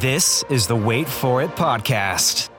[0.00, 2.50] This is the Wait For It podcast.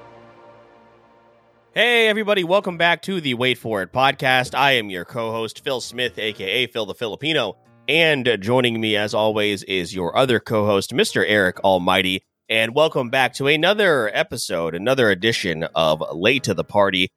[1.74, 4.54] Hey, everybody, welcome back to the Wait For It podcast.
[4.54, 7.56] I am your co host, Phil Smith, aka Phil the Filipino.
[7.88, 11.24] And joining me, as always, is your other co host, Mr.
[11.26, 12.24] Eric Almighty.
[12.50, 17.08] And welcome back to another episode, another edition of Late to the Party,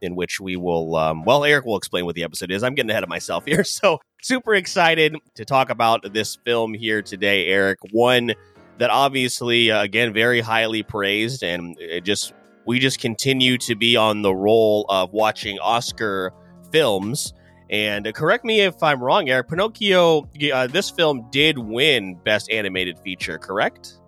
[0.00, 2.62] in which we will, um, well, Eric will explain what the episode is.
[2.62, 3.64] I'm getting ahead of myself here.
[3.64, 7.80] So, super excited to talk about this film here today, Eric.
[7.90, 8.34] One
[8.78, 12.32] that obviously, uh, again, very highly praised, and it just
[12.66, 16.32] we just continue to be on the roll of watching Oscar
[16.72, 17.32] films.
[17.70, 19.48] And uh, correct me if I'm wrong, Eric.
[19.48, 23.98] Pinocchio, uh, this film did win Best Animated Feature, correct?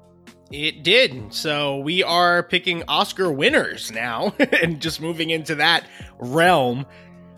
[0.53, 1.35] It did.
[1.35, 5.87] So we are picking Oscar winners now and just moving into that
[6.19, 6.87] realm.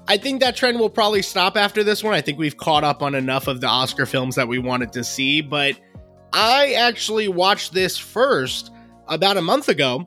[0.06, 2.14] I think that trend will probably stop after this one.
[2.14, 5.04] I think we've caught up on enough of the Oscar films that we wanted to
[5.04, 5.78] see, but
[6.32, 8.70] I actually watched this first
[9.06, 10.06] about a month ago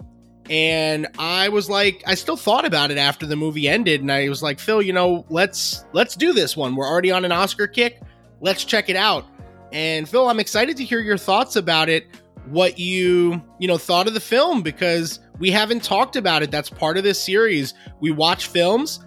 [0.50, 4.30] and I was like I still thought about it after the movie ended and I
[4.30, 6.76] was like Phil, you know, let's let's do this one.
[6.76, 8.02] We're already on an Oscar kick.
[8.42, 9.26] Let's check it out.
[9.72, 12.06] And Phil, I'm excited to hear your thoughts about it,
[12.50, 16.52] what you, you know, thought of the film because we haven't talked about it.
[16.52, 17.74] That's part of this series.
[18.02, 19.00] We watch films,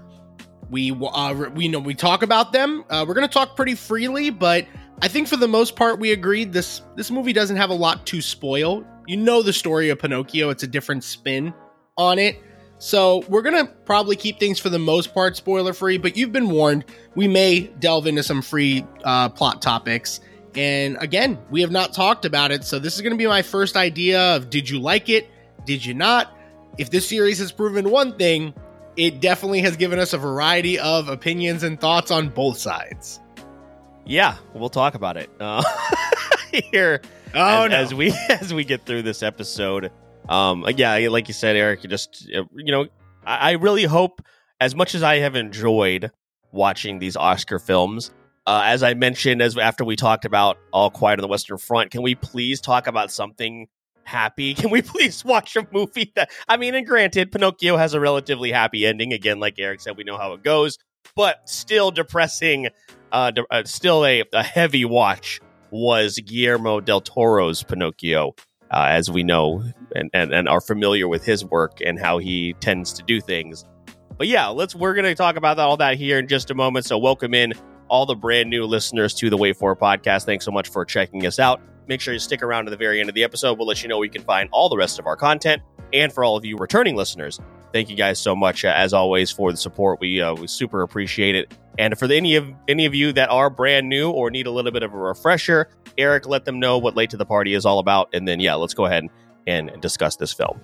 [0.71, 2.85] we uh, we know we talk about them.
[2.91, 4.67] Uh, we're to talk pretty freely, but
[5.03, 8.07] I think for the most part we agreed this this movie doesn't have a lot
[8.07, 8.85] to spoil.
[9.07, 11.53] You know the story of Pinocchio, it's a different spin
[11.97, 12.41] on it.
[12.79, 16.33] So we're going to probably keep things for the most part spoiler free, but you've
[16.33, 16.85] been warned.
[17.15, 20.21] We may delve into some free uh, plot topics.
[20.55, 22.65] And again, we have not talked about it.
[22.65, 25.29] So this is going to be my first idea of did you like it?
[25.65, 26.37] Did you not?
[26.77, 28.55] If this series has proven one thing,
[28.97, 33.21] it definitely has given us a variety of opinions and thoughts on both sides.
[34.07, 35.63] Yeah, we'll talk about it uh,
[36.53, 37.01] here
[37.35, 37.77] Oh as, no.
[37.77, 39.91] as we as we get through this episode.
[40.29, 42.87] Um, yeah, like you said, Eric, you just uh, you know,
[43.27, 44.21] I, I really hope
[44.61, 46.11] as much as I have enjoyed
[46.53, 48.11] watching these Oscar films.
[48.47, 51.91] Uh, as I mentioned, as after we talked about All Quiet on the Western Front,
[51.91, 53.69] can we please talk about something
[54.05, 54.53] happy?
[54.61, 56.31] Can we please watch a movie that?
[56.47, 59.15] I mean, and granted, Pinocchio has a relatively happy ending.
[59.15, 60.77] Again, like Eric said, we know how it goes,
[61.17, 62.69] but still depressing.
[63.13, 68.35] Uh, de- uh still a, a heavy watch was Guillermo del Toro's Pinocchio,
[68.71, 69.63] uh, as we know
[69.95, 73.65] and, and, and are familiar with his work and how he tends to do things.
[74.17, 76.87] But yeah, let's we're gonna talk about all that here in just a moment.
[76.87, 77.55] So welcome in
[77.89, 80.25] all the brand new listeners to the Wait For podcast.
[80.25, 81.61] Thanks so much for checking us out.
[81.87, 83.59] Make sure you stick around to the very end of the episode.
[83.59, 85.63] We'll let you know where you can find all the rest of our content.
[85.93, 87.41] And for all of you returning listeners,
[87.75, 90.01] thank you guys so much uh, as always for the support.
[90.01, 91.53] We uh, we super appreciate it.
[91.77, 94.51] And for the, any of any of you that are brand new or need a
[94.51, 95.69] little bit of a refresher,
[95.99, 98.09] Eric, let them know what Late to the Party is all about.
[98.15, 99.03] And then yeah, let's go ahead
[99.47, 100.61] and, and discuss this film.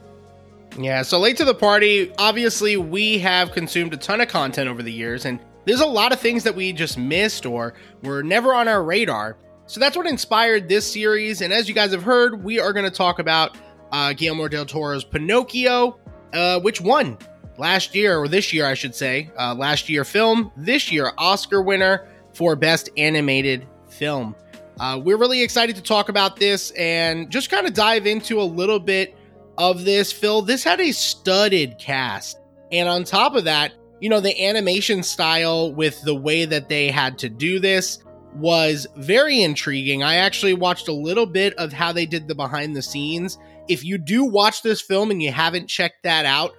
[0.79, 4.85] Yeah, so late to the party, obviously, we have consumed a ton of content over
[4.85, 8.55] the years, and there's a lot of things that we just missed or were never
[8.55, 9.37] on our radar.
[9.67, 11.41] So that's what inspired this series.
[11.43, 13.57] And as you guys have heard, we are going to talk about
[13.91, 15.99] uh, Guillermo del Toro's Pinocchio,
[16.33, 17.19] uh, which won
[17.59, 19.31] last year, or this year, I should say.
[19.39, 24.35] Uh, last year film, this year Oscar winner for Best Animated Film.
[24.79, 28.43] Uh, we're really excited to talk about this and just kind of dive into a
[28.43, 29.15] little bit
[29.59, 30.41] of this, Phil.
[30.41, 32.39] This had a studded cast.
[32.73, 36.91] And on top of that, you know, the animation style with the way that they
[36.91, 37.99] had to do this
[38.35, 40.03] was very intriguing.
[40.03, 43.39] I actually watched a little bit of how they did the behind the scenes.
[43.71, 46.55] If you do watch this film and you haven't checked that out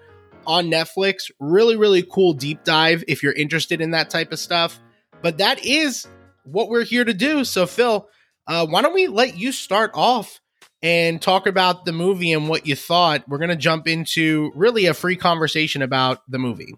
[0.47, 4.79] on Netflix, really, really cool deep dive if you're interested in that type of stuff.
[5.21, 6.07] But that is
[6.43, 7.43] what we're here to do.
[7.43, 8.07] So, Phil,
[8.47, 10.39] uh, why don't we let you start off
[10.81, 13.27] and talk about the movie and what you thought?
[13.27, 16.75] We're going to jump into really a free conversation about the movie.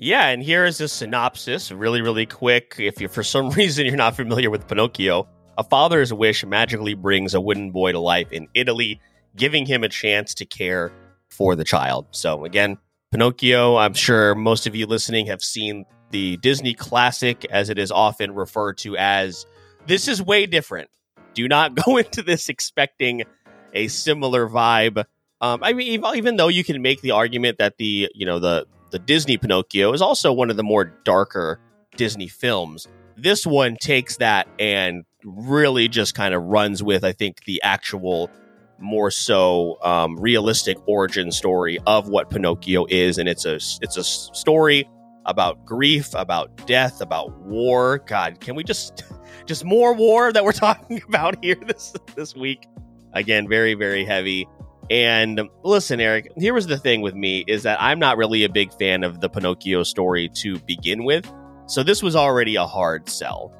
[0.00, 2.76] Yeah, and here is a synopsis, really, really quick.
[2.78, 7.34] If you, for some reason, you're not familiar with Pinocchio, a father's wish magically brings
[7.34, 9.00] a wooden boy to life in Italy,
[9.36, 10.92] giving him a chance to care
[11.28, 12.06] for the child.
[12.10, 12.78] So, again,
[13.10, 17.90] Pinocchio, I'm sure most of you listening have seen the Disney classic, as it is
[17.90, 19.46] often referred to as.
[19.86, 20.90] This is way different.
[21.34, 23.24] Do not go into this expecting
[23.72, 25.04] a similar vibe.
[25.40, 28.66] Um, I mean, even, though you can make the argument that the you know the
[28.90, 31.60] the Disney Pinocchio is also one of the more darker
[31.96, 32.88] Disney films.
[33.16, 38.30] This one takes that and really just kind of runs with, I think, the actual
[38.78, 44.04] more so um, realistic origin story of what Pinocchio is, and it's a it's a
[44.04, 44.88] story
[45.26, 47.98] about grief, about death, about war.
[48.06, 49.04] God, can we just
[49.46, 52.66] just more war that we're talking about here this this week?
[53.12, 54.46] Again, very very heavy.
[54.90, 58.48] And listen, Eric, here was the thing with me is that I'm not really a
[58.48, 61.30] big fan of the Pinocchio story to begin with.
[61.66, 63.52] So this was already a hard sell.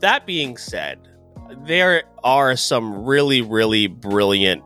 [0.00, 0.98] That being said,
[1.64, 4.62] there are some really, really brilliant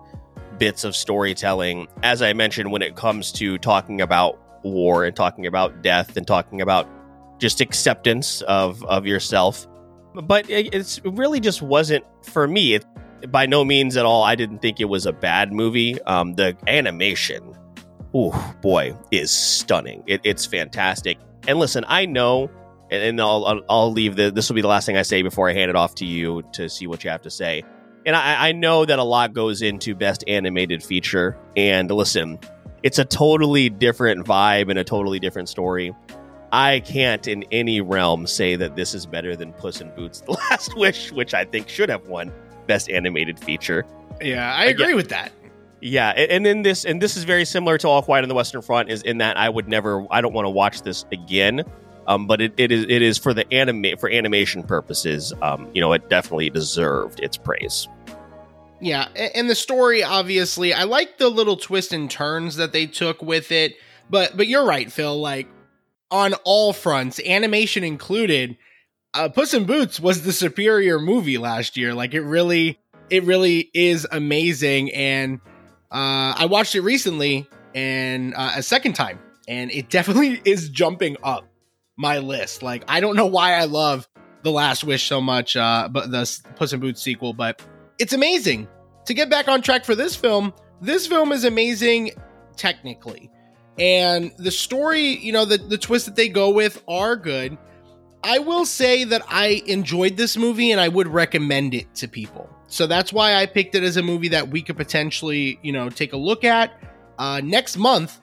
[0.59, 5.47] bits of storytelling, as I mentioned, when it comes to talking about war and talking
[5.47, 6.89] about death and talking about
[7.39, 9.67] just acceptance of, of yourself.
[10.15, 12.75] But it, it's really just wasn't for me.
[12.75, 12.85] It,
[13.31, 16.01] by no means at all, I didn't think it was a bad movie.
[16.03, 17.55] Um, the animation,
[18.15, 20.03] oh boy, is stunning.
[20.07, 21.19] It, it's fantastic.
[21.47, 22.51] And listen, I know
[22.91, 24.31] and, and I'll, I'll, I'll leave the.
[24.31, 26.43] This will be the last thing I say before I hand it off to you
[26.53, 27.65] to see what you have to say.
[28.05, 31.37] And I, I know that a lot goes into best animated feature.
[31.57, 32.39] And listen,
[32.83, 35.93] it's a totally different vibe and a totally different story.
[36.53, 40.33] I can't in any realm say that this is better than Puss in Boots: The
[40.33, 42.33] Last Wish, which I think should have won
[42.67, 43.85] best animated feature.
[44.21, 45.33] Yeah, I agree Again, with that.
[45.81, 48.63] Yeah, and then this and this is very similar to All Quiet on the Western
[48.63, 51.65] Front is in that I would never I don't want to watch this again
[52.07, 55.33] um, but it, it is it is for the anime for animation purposes.
[55.43, 57.89] Um, you know, it definitely deserved its praise.
[58.81, 63.23] Yeah, and the story obviously, I like the little twists and turns that they took
[63.23, 63.77] with it.
[64.09, 65.19] But but you're right, Phil.
[65.19, 65.49] Like
[66.11, 68.57] on all fronts, animation included,
[69.15, 71.95] uh, Puss in Boots was the superior movie last year.
[71.95, 72.79] Like it really,
[73.11, 74.93] it really is amazing.
[74.93, 75.41] And
[75.91, 79.19] uh, I watched it recently and uh, a second time,
[79.49, 81.47] and it definitely is jumping up
[81.97, 82.63] my list.
[82.63, 84.09] Like I don't know why I love
[84.43, 87.61] The Last Wish so much, uh, but the Puss in Boots sequel, but
[87.99, 88.69] it's amazing.
[89.07, 92.11] To get back on track for this film, this film is amazing
[92.57, 93.31] technically.
[93.79, 97.57] And the story, you know, the, the twists that they go with are good.
[98.25, 102.51] I will say that I enjoyed this movie and I would recommend it to people.
[102.69, 105.89] So that's why I picked it as a movie that we could potentially, you know,
[105.89, 106.73] take a look at.
[107.19, 108.21] Uh, next month,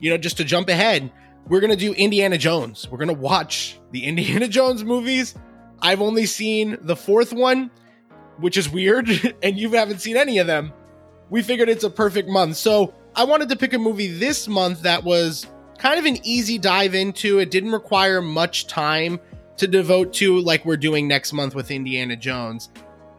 [0.00, 1.12] you know, just to jump ahead,
[1.48, 2.88] we're gonna do Indiana Jones.
[2.90, 5.34] We're gonna watch the Indiana Jones movies.
[5.80, 7.70] I've only seen the fourth one,
[8.38, 9.08] which is weird,
[9.42, 10.72] and you haven't seen any of them.
[11.30, 12.56] We figured it's a perfect month.
[12.56, 15.46] So I wanted to pick a movie this month that was
[15.78, 17.38] kind of an easy dive into.
[17.38, 19.20] It didn't require much time
[19.56, 22.70] to devote to, like we're doing next month with Indiana Jones.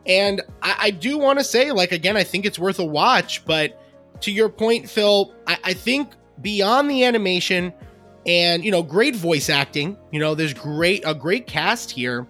[0.06, 3.44] And I, I do want to say, like, again, I think it's worth a watch.
[3.46, 3.82] But
[4.22, 7.74] to your point, Phil, I, I think beyond the animation,
[8.28, 9.98] and you know great voice acting.
[10.12, 12.28] You know there's great a great cast here.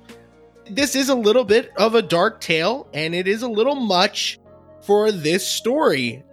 [0.69, 4.39] This is a little bit of a dark tale and it is a little much
[4.81, 6.23] for this story.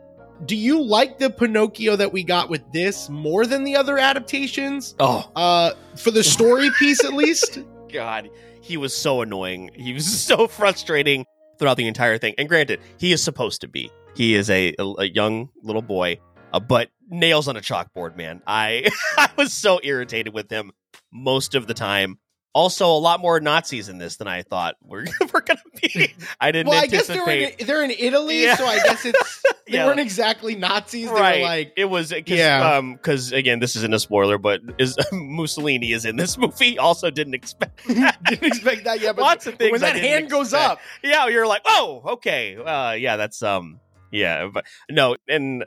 [0.45, 4.95] Do you like the pinocchio that we got with this more than the other adaptations?
[4.99, 5.31] Oh.
[5.35, 7.61] Uh for the story piece at least?
[7.93, 9.71] God he was so annoying.
[9.75, 11.27] He was so frustrating
[11.59, 12.35] throughout the entire thing.
[12.39, 13.91] And granted he is supposed to be.
[14.17, 16.19] He is a, a young little boy
[16.55, 18.43] uh, but nails on a chalkboard, man.
[18.47, 20.73] I I was so irritated with him
[21.13, 22.19] most of the time.
[22.57, 26.15] Also, a lot more Nazis in this than I thought we're, we're going to be.
[26.41, 27.21] I didn't well, anticipate.
[27.21, 28.55] I guess they're in, they're in Italy, yeah.
[28.55, 29.87] so I guess it's they yeah.
[29.87, 31.09] weren't exactly Nazis.
[31.09, 31.43] They right.
[31.43, 32.81] like it was cause, yeah.
[32.93, 36.79] Because um, again, this isn't a spoiler, but is Mussolini is in this movie.
[36.79, 38.23] Also, didn't expect that.
[38.23, 39.01] didn't expect that.
[39.01, 39.73] Yeah, but lots of things.
[39.73, 40.31] When that hand expect.
[40.31, 43.81] goes up, yeah, you're like, oh, okay, uh, yeah, that's um,
[44.13, 45.65] yeah, but no, and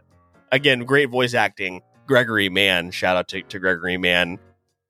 [0.51, 1.81] again, great voice acting.
[2.07, 4.39] Gregory Mann, shout out to, to Gregory Mann.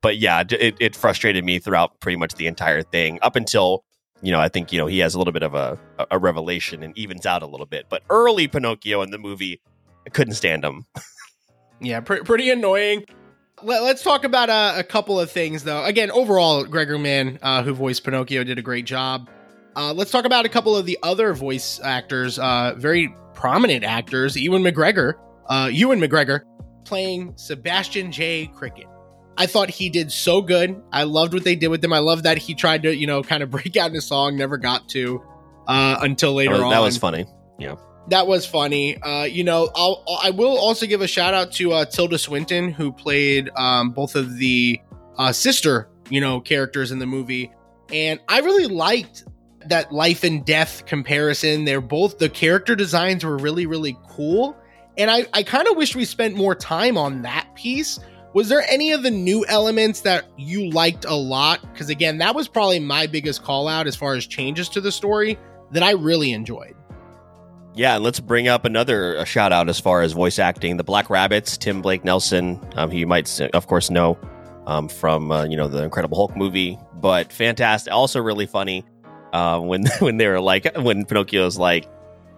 [0.00, 3.84] But yeah, it, it frustrated me throughout pretty much the entire thing up until,
[4.22, 5.78] you know, I think, you know, he has a little bit of a,
[6.10, 7.86] a revelation and evens out a little bit.
[7.88, 9.60] But early Pinocchio in the movie,
[10.06, 10.86] I couldn't stand him.
[11.80, 13.04] yeah, pr- pretty annoying.
[13.60, 15.84] Let, us talk about uh, a couple of things, though.
[15.84, 19.28] Again, overall, Gregory Mann, uh, who voiced Pinocchio, did a great job.
[19.74, 24.36] Uh, let's talk about a couple of the other voice actors, uh, very prominent actors.
[24.36, 25.14] Ewan McGregor
[25.48, 26.40] uh, Ewan McGregor
[26.84, 28.46] playing Sebastian J.
[28.46, 28.86] Cricket.
[29.36, 30.82] I thought he did so good.
[30.92, 31.92] I loved what they did with him.
[31.92, 34.36] I love that he tried to, you know, kind of break out in a song,
[34.36, 35.22] never got to
[35.66, 36.70] uh, until later that was, on.
[36.70, 37.26] That was funny.
[37.58, 37.76] Yeah.
[38.08, 39.00] That was funny.
[39.00, 42.72] Uh, you know, I'll, I will also give a shout out to uh, Tilda Swinton,
[42.72, 44.80] who played um, both of the
[45.18, 47.52] uh, sister, you know, characters in the movie.
[47.92, 49.32] And I really liked that
[49.68, 51.64] that life and death comparison.
[51.64, 54.56] They're both the character designs were really really cool,
[54.98, 58.00] and I I kind of wish we spent more time on that piece.
[58.34, 61.60] Was there any of the new elements that you liked a lot?
[61.72, 64.92] Because again, that was probably my biggest call out as far as changes to the
[64.92, 65.38] story
[65.70, 66.74] that I really enjoyed.
[67.74, 70.76] Yeah, and let's bring up another shout out as far as voice acting.
[70.76, 74.18] The Black Rabbits, Tim Blake Nelson, um, who you might, of course, know
[74.66, 77.92] um, from uh, you know the Incredible Hulk movie, but fantastic.
[77.92, 78.84] Also, really funny
[79.32, 81.88] uh, when when they were like when Pinocchio's like,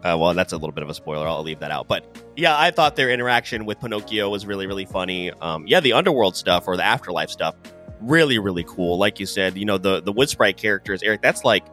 [0.03, 1.29] uh, well, that's a little bit of a spoiler.
[1.29, 1.87] I'll leave that out.
[1.87, 2.05] But
[2.37, 5.31] yeah, I thought their interaction with Pinocchio was really really funny.
[5.31, 7.55] Um, yeah, the underworld stuff or the afterlife stuff,
[8.01, 8.99] really really cool.
[8.99, 11.23] Like you said, you know the the wood sprite characters, Eric.
[11.23, 11.65] That's like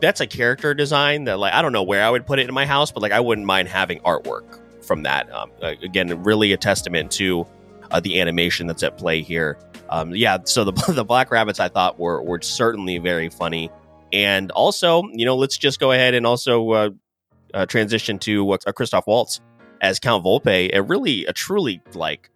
[0.00, 2.54] that's a character design that like I don't know where I would put it in
[2.54, 5.32] my house, but like I wouldn't mind having artwork from that.
[5.32, 7.46] Um, again, really a testament to
[7.90, 9.58] uh, the animation that's at play here.
[9.90, 13.70] Um, yeah, so the the Black Rabbits I thought were were certainly very funny,
[14.12, 16.90] and also you know let's just go ahead and also uh,
[17.54, 19.40] uh, transition to uh, Christoph Waltz
[19.80, 22.30] as Count Volpe, a really a truly like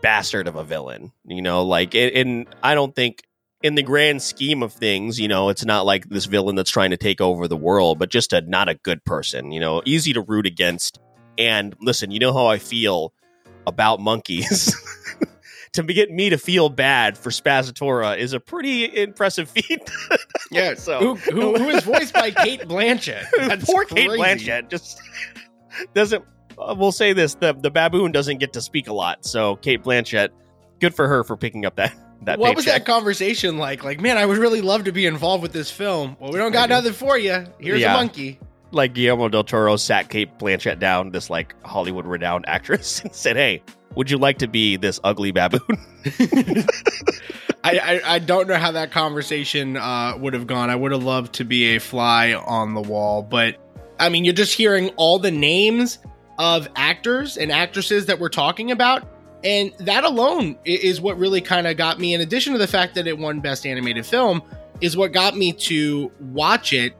[0.00, 1.12] bastard of a villain.
[1.26, 3.22] You know, like and I don't think
[3.62, 6.90] in the grand scheme of things, you know, it's not like this villain that's trying
[6.90, 10.12] to take over the world, but just a not a good person, you know, easy
[10.12, 10.98] to root against.
[11.36, 13.12] And listen, you know how I feel
[13.66, 14.74] about monkeys.
[15.86, 19.90] to get me to feel bad for Spazzatura is a pretty impressive feat.
[20.50, 23.24] yeah, so who, who, who is voiced by Cate Blanchett?
[23.36, 24.08] That's Poor crazy.
[24.08, 25.00] Cate Blanchett just
[25.94, 26.24] doesn't.
[26.58, 29.82] Uh, we'll say this: the the baboon doesn't get to speak a lot, so Cate
[29.82, 30.30] Blanchett,
[30.80, 32.56] good for her for picking up that that what paycheck.
[32.56, 33.84] was that conversation like?
[33.84, 36.16] Like, man, I would really love to be involved with this film.
[36.18, 37.44] Well, we don't got nothing for you.
[37.58, 37.94] Here's yeah.
[37.94, 38.40] a monkey.
[38.70, 43.36] Like Guillermo del Toro sat Cate Blanchett down, this like Hollywood renowned actress, and said,
[43.36, 43.62] "Hey,
[43.98, 45.60] would you like to be this ugly baboon?"
[47.62, 50.70] I, I, I don't know how that conversation uh, would have gone.
[50.70, 53.56] I would have loved to be a fly on the wall, but
[54.00, 55.98] I mean, you're just hearing all the names
[56.38, 59.06] of actors and actresses that we're talking about
[59.44, 62.94] and that alone is what really kind of got me, in addition to the fact
[62.96, 64.42] that it won Best Animated Film,
[64.80, 66.94] is what got me to watch it.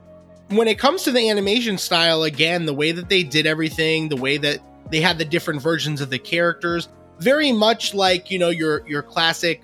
[0.47, 4.15] When it comes to the animation style, again, the way that they did everything, the
[4.15, 4.59] way that
[4.91, 9.01] they had the different versions of the characters, very much like, you know, your your
[9.01, 9.61] classic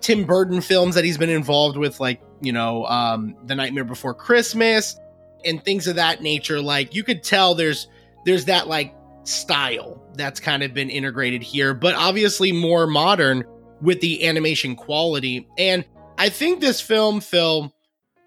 [0.00, 4.14] Tim Burton films that he's been involved with, like, you know, um, The Nightmare Before
[4.14, 4.98] Christmas
[5.44, 6.60] and things of that nature.
[6.60, 7.88] Like you could tell there's
[8.24, 8.94] there's that like
[9.24, 13.44] style that's kind of been integrated here, but obviously more modern
[13.80, 15.46] with the animation quality.
[15.56, 15.84] And
[16.16, 17.72] I think this film, Phil,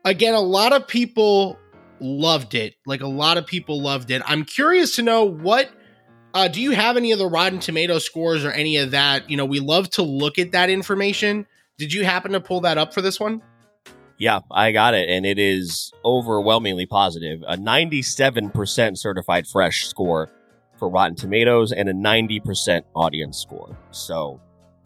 [0.06, 1.58] again, a lot of people
[2.00, 2.76] loved it.
[2.86, 4.22] Like a lot of people loved it.
[4.26, 5.70] I'm curious to know what
[6.34, 9.30] uh, do you have any of the Rotten Tomato scores or any of that?
[9.30, 11.46] You know, we love to look at that information.
[11.78, 13.42] Did you happen to pull that up for this one?
[14.18, 17.42] Yeah, I got it, and it is overwhelmingly positive.
[17.48, 20.30] A 97% certified fresh score
[20.78, 23.76] for Rotten Tomatoes and a 90% audience score.
[23.90, 24.40] So,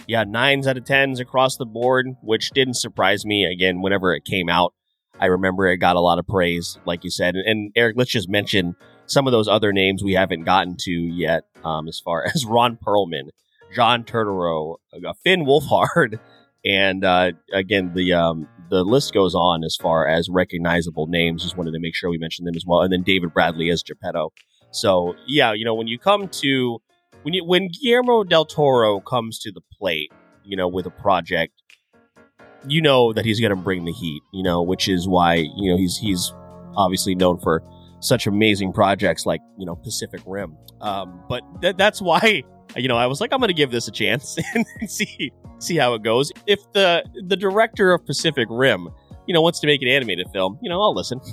[0.08, 3.44] yeah, nines out of tens across the board, which didn't surprise me.
[3.46, 4.74] Again, whenever it came out,
[5.20, 7.36] I remember it got a lot of praise, like you said.
[7.36, 8.76] And, Eric, let's just mention
[9.08, 12.78] some of those other names we haven't gotten to yet, um, as far as Ron
[12.78, 13.30] Perlman,
[13.74, 16.20] John Turturro, uh, Finn Wolfhard,
[16.64, 21.44] and uh, again the um, the list goes on as far as recognizable names.
[21.44, 23.84] Just wanted to make sure we mentioned them as well, and then David Bradley as
[23.84, 24.34] Geppetto.
[24.72, 26.82] So yeah, you know, when you come to
[27.24, 30.12] when you when Guillermo del Toro comes to the plate,
[30.44, 31.54] you know, with a project,
[32.68, 34.22] you know that he's going to bring the heat.
[34.34, 36.34] You know, which is why you know he's he's
[36.76, 37.64] obviously known for
[38.06, 40.58] such amazing projects like you know Pacific Rim.
[40.82, 42.44] Um, but th- that's why
[42.76, 45.76] you know I was like I'm going to give this a chance and see see
[45.76, 46.32] how it goes.
[46.48, 48.90] If the the director of Pacific Rim,
[49.28, 51.20] you know, wants to make an animated film, you know, I'll listen.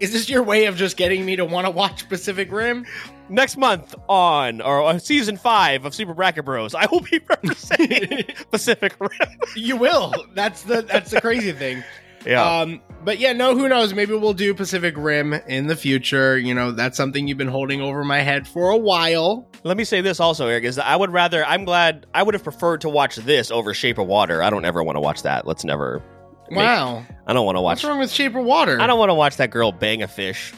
[0.00, 2.86] Is this your way of just getting me to want to watch Pacific Rim?
[3.28, 8.24] Next month on or on season five of Super Bracket Bros, I will be representing
[8.52, 9.10] Pacific Rim.
[9.56, 10.14] you will.
[10.34, 11.82] That's the that's the crazy thing.
[12.24, 12.60] Yeah.
[12.60, 13.94] Um, but yeah, no, who knows?
[13.94, 16.38] Maybe we'll do Pacific Rim in the future.
[16.38, 19.48] You know, that's something you've been holding over my head for a while.
[19.64, 22.34] Let me say this also, Eric, is that I would rather I'm glad I would
[22.34, 24.42] have preferred to watch this over Shape of Water.
[24.42, 25.46] I don't ever want to watch that.
[25.46, 26.02] Let's never
[26.50, 27.04] Wow.
[27.26, 27.76] I don't want to watch.
[27.76, 28.80] What's wrong with Shape of Water?
[28.80, 30.52] I don't want to watch that girl bang a fish.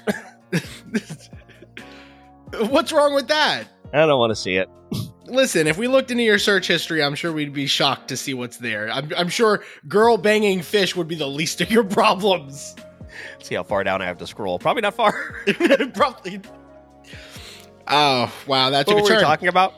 [2.59, 3.65] What's wrong with that?
[3.93, 4.69] I don't want to see it.
[5.31, 8.35] Listen, if we looked into your search history, I'm sure we'd be shocked to see
[8.35, 8.91] what's there.
[8.91, 12.75] I'm, I'm sure girl banging fish would be the least of your problems.
[13.41, 14.59] see how far down I have to scroll.
[14.59, 15.13] Probably not far.
[15.95, 16.41] Probably.
[17.87, 19.75] Oh wow, that's what were we talking about?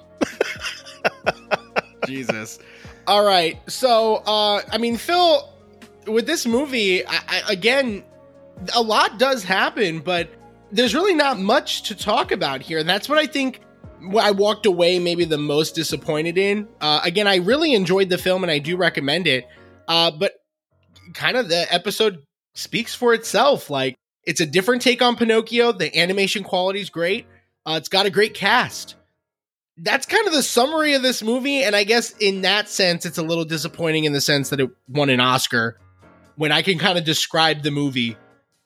[2.07, 2.59] Jesus.
[3.07, 5.53] All right, so uh, I mean, Phil,
[6.07, 8.05] with this movie, I, I, again,
[8.75, 10.31] a lot does happen, but
[10.71, 12.79] there's really not much to talk about here.
[12.79, 13.61] And that's what I think
[14.19, 16.69] I walked away maybe the most disappointed in.
[16.81, 19.47] Uh, again, I really enjoyed the film and I do recommend it.
[19.87, 20.33] Uh, but
[21.15, 22.23] kind of the episode
[22.55, 23.71] speaks for itself.
[23.71, 25.73] Like it's a different take on Pinocchio.
[25.73, 27.27] The animation quality is great.
[27.67, 28.97] Uh, it's got a great cast.
[29.77, 31.63] That's kind of the summary of this movie.
[31.63, 34.71] And I guess in that sense, it's a little disappointing in the sense that it
[34.89, 35.79] won an Oscar
[36.37, 38.17] when I can kind of describe the movie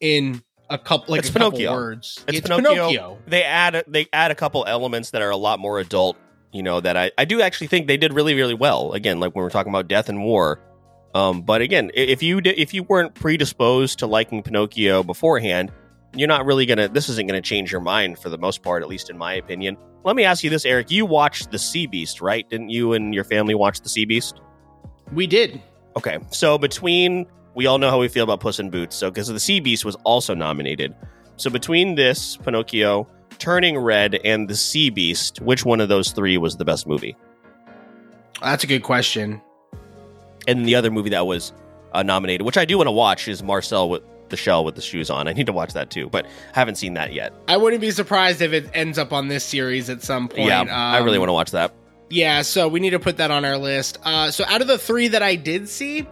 [0.01, 1.73] in a couple like It's a couple Pinocchio.
[1.73, 2.25] words.
[2.29, 3.19] It's, Pinocchio.
[3.27, 6.17] They add they add a couple elements that are a lot more adult.
[6.53, 8.93] You know that I I do actually think they did really really well.
[8.93, 10.61] Again, like when we're talking about death and war.
[11.15, 15.73] Um, but again, if you if you weren't predisposed to liking Pinocchio beforehand,
[16.15, 16.89] you're not really gonna.
[16.89, 19.77] This isn't gonna change your mind for the most part, at least in my opinion.
[20.05, 20.91] Let me ask you this, Eric.
[20.91, 22.49] You watched the Sea Beast, right?
[22.49, 24.41] Didn't you and your family watch the Sea Beast?
[25.13, 25.61] We did.
[25.97, 29.27] Okay, so between we all know how we feel about Puss in Boots, so because
[29.29, 30.95] the Sea Beast was also nominated.
[31.37, 33.09] So between this Pinocchio,
[33.39, 37.17] Turning Red, and the Sea Beast, which one of those three was the best movie?
[38.41, 39.41] That's a good question.
[40.47, 41.53] And the other movie that was
[41.93, 44.81] uh, nominated, which I do want to watch, is Marcel with the shell with the
[44.83, 45.29] shoes on.
[45.29, 47.33] I need to watch that too, but haven't seen that yet.
[47.49, 50.49] I wouldn't be surprised if it ends up on this series at some point.
[50.49, 51.73] yeah, I really Um, want to watch that.
[52.11, 53.99] Yeah, so we need to put that on our list.
[54.05, 56.07] Uh, so out of the three that I did see,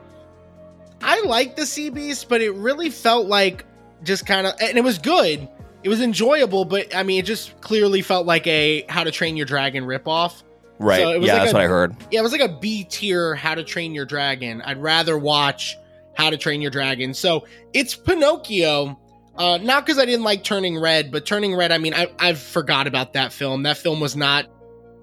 [1.05, 3.67] I liked the Sea Beast, but it really felt like
[4.03, 5.49] just kind of, and it was good.
[5.83, 9.37] It was enjoyable, but I mean, it just clearly felt like a How to Train
[9.37, 10.43] Your Dragon ripoff.
[10.81, 11.01] Right?
[11.01, 11.97] so it was yeah, like that's a- what I heard.
[12.11, 14.63] Yeah, it was like a B tier How to Train Your Dragon.
[14.63, 15.77] I'd rather watch
[16.15, 17.13] How to Train Your Dragon.
[17.13, 18.99] So it's Pinocchio.
[19.37, 22.39] Uh, not because I didn't like Turning Red, but Turning Red, I mean, I, I've
[22.39, 23.65] forgot about that film.
[23.65, 24.47] That film was not,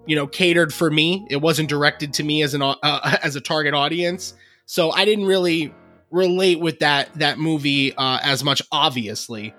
[0.08, 1.27] you know, catered for me.
[1.29, 2.75] It wasn't directed to me as an uh,
[3.24, 4.34] as a target audience.
[4.65, 5.74] So I didn't really
[6.12, 9.53] relate with that that movie uh, as much, obviously.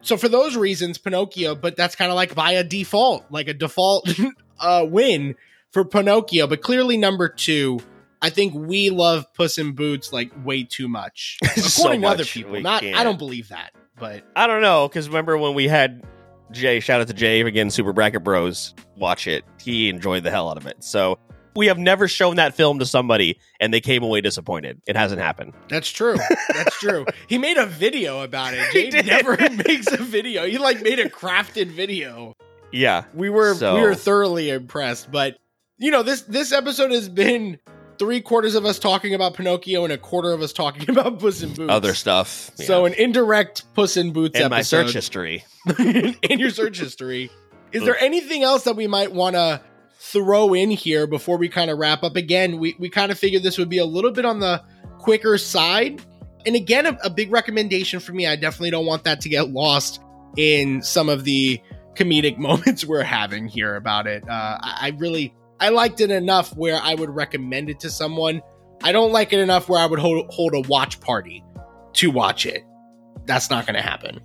[0.00, 3.54] So for those reasons, Pinocchio, but that's kind of like by a default, like a
[3.54, 4.08] default
[4.60, 5.34] uh, win
[5.70, 7.80] for Pinocchio, but clearly number two.
[8.20, 12.24] I think we love Puss in Boots like way too much, So according to other
[12.24, 12.60] people.
[12.60, 13.04] Not, I can't.
[13.04, 16.02] don't believe that, but I don't know because remember when we had
[16.50, 16.80] Jay?
[16.80, 18.74] Shout out to Jay again, Super Bracket Bros.
[18.96, 19.44] Watch it.
[19.60, 20.82] He enjoyed the hell out of it.
[20.82, 21.20] So
[21.58, 24.80] we have never shown that film to somebody and they came away disappointed.
[24.86, 25.52] It hasn't happened.
[25.68, 26.16] that's true.
[26.54, 27.04] That's true.
[27.26, 28.66] he made a video about it.
[28.72, 30.46] He never makes a video.
[30.46, 32.34] He like made a crafted video.
[32.72, 35.36] Yeah, We were So- we were thoroughly impressed, but
[35.78, 37.58] you know this this episode has been
[37.98, 41.42] three quarters of us talking about Pinocchio and a quarter of us talking about Puss
[41.42, 41.72] in Boots.
[41.72, 42.50] other stuff.
[42.54, 44.50] So an indirect Puss in Boots in episode.
[44.56, 45.44] my search history.
[45.78, 47.30] in your search history.
[47.72, 49.60] Is there anything else that we might want to
[49.98, 52.16] throw in here before we kind of wrap up?
[52.16, 54.62] Again, we, we kind of figured this would be a little bit on the
[54.98, 56.00] quicker side.
[56.46, 58.26] And again, a, a big recommendation for me.
[58.26, 60.00] I definitely don't want that to get lost
[60.36, 61.60] in some of the
[61.94, 64.22] comedic moments we're having here about it.
[64.28, 68.40] Uh, I, I really, I liked it enough where I would recommend it to someone.
[68.82, 71.44] I don't like it enough where I would hold, hold a watch party
[71.94, 72.62] to watch it.
[73.24, 74.20] That's not going to happen.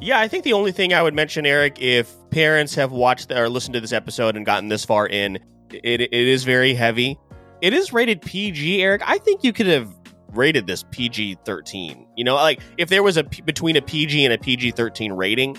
[0.00, 3.48] Yeah, I think the only thing I would mention, Eric, if parents have watched or
[3.48, 5.36] listened to this episode and gotten this far in,
[5.70, 7.18] it, it is very heavy.
[7.62, 9.02] It is rated PG, Eric.
[9.04, 9.88] I think you could have
[10.32, 12.06] rated this PG 13.
[12.16, 15.12] You know, like if there was a P- between a PG and a PG 13
[15.12, 15.56] rating,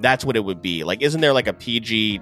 [0.00, 0.84] that's what it would be.
[0.84, 2.20] Like, isn't there like a PG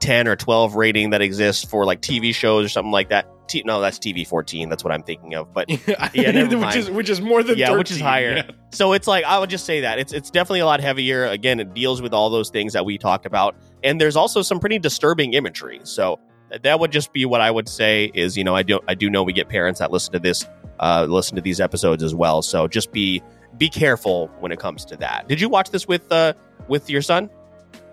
[0.00, 3.28] 10 or 12 rating that exists for like TV shows or something like that?
[3.48, 4.68] T- no, that's TV 14.
[4.68, 5.52] That's what I'm thinking of.
[5.52, 5.68] But
[6.14, 6.76] Yeah, never which mind.
[6.76, 7.78] is which is more than yeah, 13.
[7.78, 8.36] which is higher.
[8.36, 8.50] Yeah.
[8.72, 11.24] So it's like I would just say that it's it's definitely a lot heavier.
[11.26, 14.60] Again, it deals with all those things that we talked about, and there's also some
[14.60, 15.80] pretty disturbing imagery.
[15.84, 16.20] So
[16.62, 19.10] that would just be what I would say is you know I do I do
[19.10, 20.44] know we get parents that listen to this
[20.80, 22.42] uh, listen to these episodes as well.
[22.42, 23.22] So just be
[23.56, 25.26] be careful when it comes to that.
[25.28, 26.34] Did you watch this with uh
[26.68, 27.30] with your son?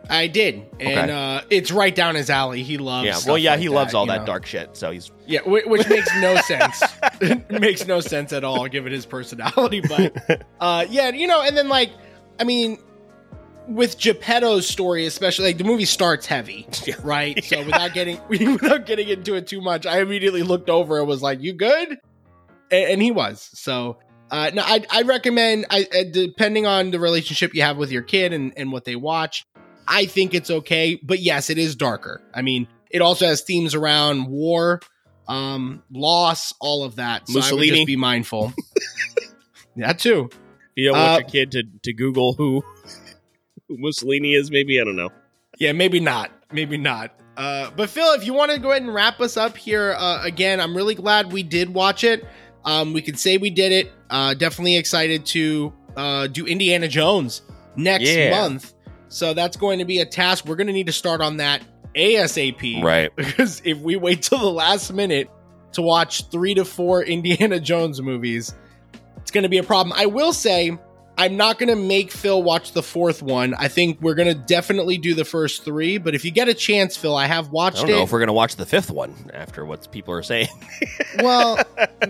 [0.10, 1.12] I did, and Okay.
[1.12, 2.64] uh, it's right down his alley.
[2.64, 3.06] He loves.
[3.08, 3.18] yeah.
[3.26, 4.26] Well, yeah, like he loves all that know?
[4.26, 4.76] dark shit.
[4.78, 6.84] So he's Yeah, which, which makes no sense.
[7.50, 9.82] makes no sense at all, given his personality.
[9.82, 11.92] But uh, yeah, you know, and then like,
[12.40, 12.78] I mean,
[13.68, 16.96] with Geppetto's story, especially like the movie starts heavy, Yeah.
[17.04, 17.44] right?
[17.44, 21.22] So without getting without getting into it too much, I immediately looked over and was
[21.24, 21.98] like, "You good?"
[22.70, 23.50] And, and he was.
[23.54, 23.98] So
[24.30, 25.66] uh, no, I I recommend.
[25.72, 28.96] I uh, depending on the relationship you have with your kid and and what they
[28.96, 29.46] watch,
[29.88, 31.00] I think it's okay.
[31.04, 32.22] But yes, it is darker.
[32.34, 34.82] I mean, it also has themes around war,
[35.28, 37.28] um, loss, all of that.
[37.28, 37.70] So I would Mussolini.
[37.78, 38.54] just be mindful.
[39.78, 40.30] that too.
[40.76, 42.64] you don't want Uh, your kid to to Google who
[43.68, 44.52] who Mussolini is.
[44.52, 45.10] Maybe I don't know.
[45.60, 46.32] Yeah, maybe not.
[46.52, 47.12] Maybe not.
[47.38, 50.22] Uh, but Phil, if you want to go ahead and wrap us up here, uh,
[50.24, 52.26] again, I'm really glad we did watch it.
[52.64, 53.92] Um, we could say we did it.
[54.10, 57.42] Uh, definitely excited to uh, do Indiana Jones
[57.76, 58.30] next Yeah.
[58.32, 58.74] month.
[59.16, 60.46] So that's going to be a task.
[60.46, 61.62] We're going to need to start on that
[61.96, 62.84] ASAP.
[62.84, 63.10] Right.
[63.16, 65.30] Because if we wait till the last minute
[65.72, 68.54] to watch three to four Indiana Jones movies,
[69.16, 69.96] it's going to be a problem.
[69.98, 70.78] I will say,
[71.18, 73.54] I'm not going to make Phil watch the fourth one.
[73.54, 75.98] I think we're going to definitely do the first three.
[75.98, 77.94] But if you get a chance, Phil, I have I watched don't it.
[77.94, 80.50] know if we're gonna watch the fifth one after what people are saying.
[81.20, 81.58] well,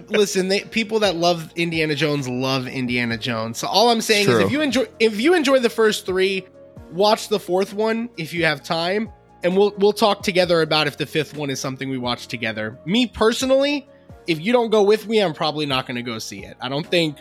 [0.08, 3.60] listen, they, people that love Indiana Jones love Indiana Jones.
[3.60, 4.38] So all I'm saying True.
[4.38, 6.44] is, if you enjoy, if you enjoy the first three,
[6.92, 9.12] watch the fourth one if you have time,
[9.44, 12.80] and we'll we'll talk together about if the fifth one is something we watch together.
[12.86, 13.88] Me personally,
[14.28, 16.58] if you don't go with me, I'm probably not going to go see it.
[16.60, 17.18] I don't think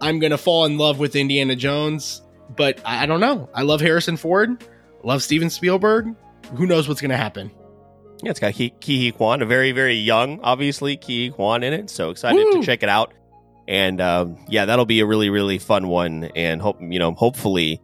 [0.00, 2.22] I'm going to fall in love with Indiana Jones,
[2.56, 3.48] but I, I don't know.
[3.54, 4.64] I love Harrison Ford,
[5.02, 6.14] love Steven Spielberg.
[6.56, 7.50] Who knows what's going to happen?
[8.22, 11.90] Yeah, it's got Ke Huy Quan, a very, very young, obviously, Ke Quan in it.
[11.90, 12.60] So excited Woo!
[12.60, 13.12] to check it out.
[13.66, 16.24] And um, yeah, that'll be a really, really fun one.
[16.36, 17.80] And hope you know, hopefully,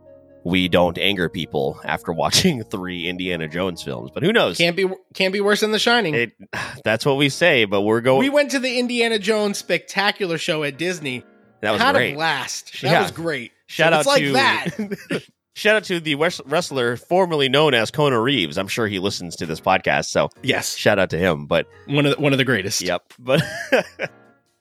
[0.49, 4.11] we don't anger people after watching three Indiana Jones films.
[4.13, 4.57] But who knows?
[4.59, 6.15] Can't be can't be worse than The Shining.
[6.15, 6.33] It,
[6.85, 7.65] that's what we say.
[7.67, 8.21] But we're going.
[8.21, 11.25] we went to the Indiana Jones spectacular show at Disney.
[11.61, 12.13] that was Had great.
[12.13, 12.81] a blast.
[12.83, 13.03] That Yeah.
[13.03, 13.53] was great.
[13.67, 15.23] Shout So out it's like to that.
[15.55, 18.57] Shout out to the wrestler formerly known as Kona Reeves.
[18.59, 21.47] I'm sure he listens to this podcast, so Yes, shout out to him.
[21.47, 22.81] But one of the, one of the greatest.
[22.81, 23.13] Yep.
[23.19, 23.43] But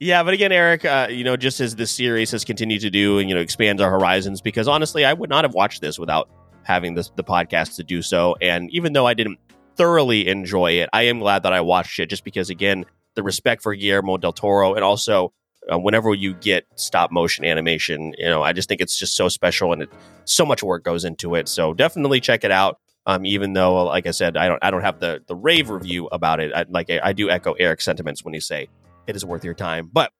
[0.00, 3.18] yeah, but again, Eric, uh, you know, just as this series has continued to do
[3.18, 6.28] and you know expands our horizons, because honestly, I would not have watched this without
[6.62, 8.36] having this the podcast to do so.
[8.40, 9.38] And even though I didn't
[9.76, 12.84] thoroughly enjoy it, I am glad that I watched it just because again,
[13.14, 15.32] the respect for Guillermo del Toro and also.
[15.70, 19.28] Uh, whenever you get stop motion animation, you know, I just think it's just so
[19.28, 19.90] special and it,
[20.24, 21.46] so much work goes into it.
[21.46, 22.78] So definitely check it out.
[23.04, 26.06] Um, even though, like I said, I don't, I don't have the the rave review
[26.06, 26.52] about it.
[26.54, 28.68] I, like I, I do echo Eric's sentiments when you say
[29.08, 29.90] it is worth your time.
[29.92, 30.12] But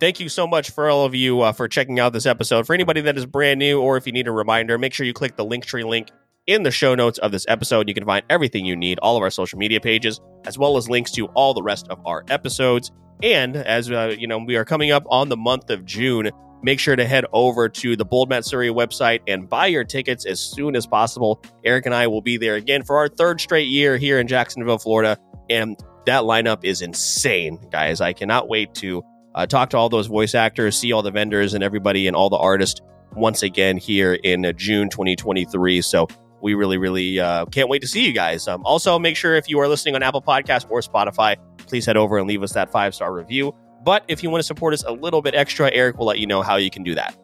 [0.00, 2.66] thank you so much for all of you uh, for checking out this episode.
[2.66, 5.12] For anybody that is brand new, or if you need a reminder, make sure you
[5.12, 6.10] click the Linktree link
[6.46, 7.88] in the show notes of this episode.
[7.88, 10.88] You can find everything you need, all of our social media pages, as well as
[10.88, 12.90] links to all the rest of our episodes.
[13.22, 16.30] And as uh, you know, we are coming up on the month of June.
[16.64, 20.40] Make sure to head over to the Bold Matsuri website and buy your tickets as
[20.40, 21.42] soon as possible.
[21.64, 24.78] Eric and I will be there again for our third straight year here in Jacksonville,
[24.78, 25.18] Florida.
[25.50, 28.00] And that lineup is insane, guys.
[28.00, 29.02] I cannot wait to
[29.34, 32.30] uh, talk to all those voice actors, see all the vendors and everybody and all
[32.30, 32.80] the artists
[33.14, 35.82] once again here in uh, June 2023.
[35.82, 36.08] So
[36.42, 38.48] we really, really uh, can't wait to see you guys.
[38.48, 41.36] Um, also, make sure if you are listening on Apple Podcasts or Spotify,
[41.66, 43.54] please head over and leave us that five star review.
[43.84, 46.26] But if you want to support us a little bit extra, Eric will let you
[46.26, 47.16] know how you can do that.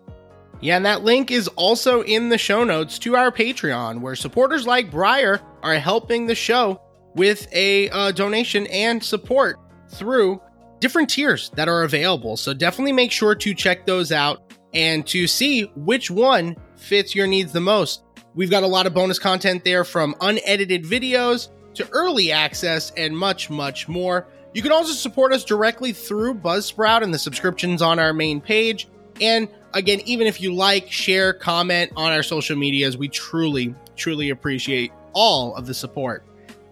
[0.61, 4.67] Yeah, and that link is also in the show notes to our Patreon, where supporters
[4.67, 6.81] like Briar are helping the show
[7.19, 9.59] with a uh, donation and support
[9.91, 10.41] through
[10.81, 12.37] different tiers that are available.
[12.37, 17.27] So definitely make sure to check those out and to see which one fits your
[17.27, 18.05] needs the most.
[18.35, 23.17] We've got a lot of bonus content there from unedited videos to early access and
[23.17, 24.29] much, much more.
[24.55, 28.89] You can also support us directly through Buzzsprout and the subscriptions on our main page.
[29.21, 34.31] And again, even if you like, share, comment on our social medias, we truly, truly
[34.31, 36.25] appreciate all of the support.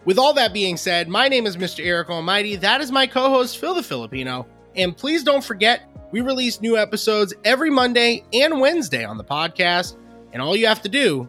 [0.06, 1.84] With all that being said, my name is Mr.
[1.84, 2.54] Eric Almighty.
[2.54, 4.46] That is my co host, Phil the Filipino.
[4.76, 9.96] And please don't forget, we release new episodes every Monday and Wednesday on the podcast.
[10.32, 11.28] And all you have to do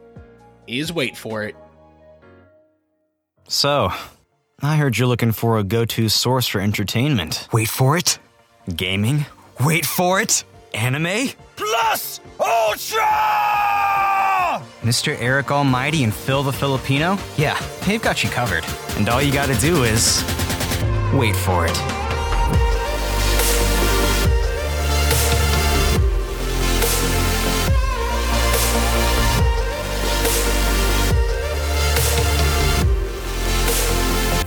[0.68, 1.56] is wait for it.
[3.48, 3.90] So,
[4.62, 7.48] I heard you're looking for a go to source for entertainment.
[7.52, 8.20] Wait for it.
[8.76, 9.26] Gaming?
[9.60, 10.44] Wait for it.
[10.76, 11.30] Anime?
[11.56, 13.97] Plus Ultra!
[14.82, 15.16] Mr.
[15.20, 17.18] Eric Almighty and Phil the Filipino?
[17.38, 18.66] Yeah, they've got you covered.
[18.98, 20.24] And all you gotta do is.
[21.14, 21.78] wait for it.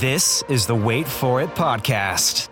[0.01, 2.50] This is the Wait For It podcast.